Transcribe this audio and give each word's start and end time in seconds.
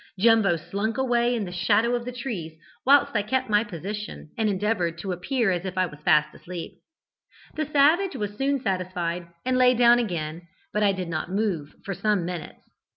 Jumbo 0.17 0.55
slunk 0.55 0.97
away 0.97 1.35
in 1.35 1.45
the 1.45 1.51
shadow 1.51 1.93
of 1.93 2.05
the 2.05 2.11
trees, 2.11 2.59
whilst 2.87 3.15
I 3.15 3.21
kept 3.21 3.51
my 3.51 3.63
position, 3.63 4.31
and 4.35 4.49
endeavoured 4.49 4.97
to 4.97 5.11
appear 5.11 5.51
as 5.51 5.63
if 5.63 5.77
I 5.77 5.85
was 5.85 5.99
fast 5.99 6.33
asleep. 6.33 6.71
The 7.55 7.67
savage 7.67 8.15
was 8.15 8.35
soon 8.35 8.59
satisfied, 8.61 9.27
and 9.45 9.59
lay 9.59 9.75
down 9.75 9.99
again, 9.99 10.47
but 10.73 10.81
I 10.81 10.91
did 10.91 11.07
not 11.07 11.29
move 11.29 11.75
for 11.85 11.93
some 11.93 12.25
minutes. 12.25 12.63